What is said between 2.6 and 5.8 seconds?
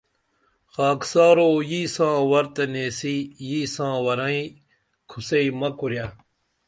نیسی یی ساں ورئیں کُھوسئی مہ